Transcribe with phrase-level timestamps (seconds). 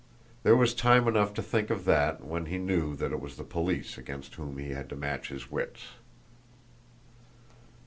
[0.41, 3.43] There was time enough to think of that when he knew that it was the
[3.43, 5.89] police against whom he had to match his wits.